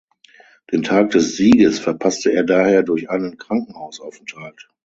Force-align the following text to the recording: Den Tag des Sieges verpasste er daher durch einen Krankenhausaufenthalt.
Den 0.71 0.81
Tag 0.81 1.11
des 1.11 1.37
Sieges 1.37 1.77
verpasste 1.77 2.31
er 2.33 2.43
daher 2.43 2.81
durch 2.81 3.11
einen 3.11 3.37
Krankenhausaufenthalt. 3.37 4.67